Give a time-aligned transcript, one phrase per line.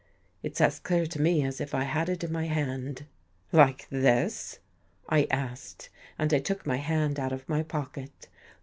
[0.41, 3.05] It's as clear to me as if I had it in my hand.""
[3.61, 4.57] Like this?"
[5.09, 8.27] I asked and I took my hand out of my pocket.